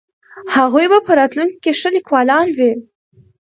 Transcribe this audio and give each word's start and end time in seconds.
هغوی 0.55 0.85
به 0.91 0.99
په 1.05 1.11
راتلونکي 1.19 1.57
کې 1.63 1.71
ښه 1.79 1.89
لیکوالان 1.97 2.47
وي. 2.57 2.71